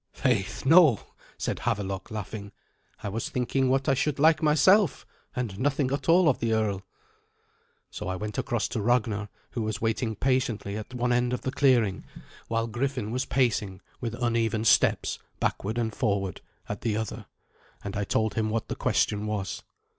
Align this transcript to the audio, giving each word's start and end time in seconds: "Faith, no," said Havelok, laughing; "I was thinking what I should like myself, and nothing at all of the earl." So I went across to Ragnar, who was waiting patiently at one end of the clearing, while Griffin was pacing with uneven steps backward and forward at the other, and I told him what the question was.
"Faith, 0.13 0.65
no," 0.65 0.99
said 1.37 1.59
Havelok, 1.59 2.09
laughing; 2.09 2.51
"I 3.03 3.09
was 3.09 3.29
thinking 3.29 3.69
what 3.69 3.87
I 3.87 3.93
should 3.93 4.17
like 4.17 4.41
myself, 4.41 5.05
and 5.35 5.59
nothing 5.59 5.91
at 5.91 6.09
all 6.09 6.27
of 6.27 6.39
the 6.39 6.53
earl." 6.53 6.81
So 7.91 8.07
I 8.07 8.15
went 8.15 8.39
across 8.39 8.67
to 8.69 8.81
Ragnar, 8.81 9.29
who 9.51 9.61
was 9.61 9.79
waiting 9.79 10.15
patiently 10.15 10.75
at 10.75 10.95
one 10.95 11.11
end 11.13 11.33
of 11.33 11.41
the 11.41 11.51
clearing, 11.51 12.03
while 12.47 12.65
Griffin 12.65 13.11
was 13.11 13.25
pacing 13.25 13.79
with 13.99 14.15
uneven 14.15 14.65
steps 14.65 15.19
backward 15.39 15.77
and 15.77 15.93
forward 15.93 16.41
at 16.67 16.81
the 16.81 16.97
other, 16.97 17.27
and 17.83 17.95
I 17.95 18.03
told 18.03 18.33
him 18.33 18.49
what 18.49 18.69
the 18.69 18.75
question 18.75 19.27
was. 19.27 19.61